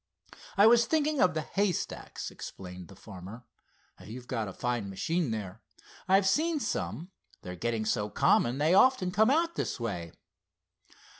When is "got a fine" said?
4.27-4.89